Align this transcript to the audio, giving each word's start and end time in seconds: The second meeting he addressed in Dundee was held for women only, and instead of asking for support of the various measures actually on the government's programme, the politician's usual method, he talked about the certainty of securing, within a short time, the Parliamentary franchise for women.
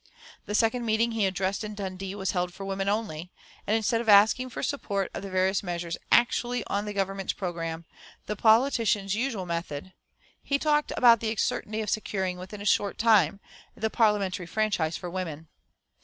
The 0.47 0.55
second 0.55 0.83
meeting 0.83 1.11
he 1.11 1.27
addressed 1.27 1.63
in 1.63 1.75
Dundee 1.75 2.15
was 2.15 2.31
held 2.31 2.55
for 2.55 2.65
women 2.65 2.89
only, 2.89 3.29
and 3.67 3.75
instead 3.75 4.01
of 4.01 4.09
asking 4.09 4.49
for 4.49 4.63
support 4.63 5.11
of 5.13 5.21
the 5.21 5.29
various 5.29 5.61
measures 5.61 5.95
actually 6.11 6.63
on 6.65 6.85
the 6.85 6.93
government's 6.93 7.33
programme, 7.33 7.85
the 8.25 8.35
politician's 8.35 9.13
usual 9.13 9.45
method, 9.45 9.93
he 10.41 10.57
talked 10.57 10.91
about 10.97 11.19
the 11.19 11.35
certainty 11.35 11.81
of 11.81 11.89
securing, 11.91 12.39
within 12.39 12.61
a 12.61 12.65
short 12.65 12.97
time, 12.97 13.39
the 13.75 13.91
Parliamentary 13.91 14.47
franchise 14.47 14.97
for 14.97 15.07
women. 15.07 15.49